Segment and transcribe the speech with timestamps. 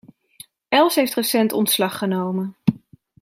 [0.77, 2.55] Els heeft recent ontslag genomen.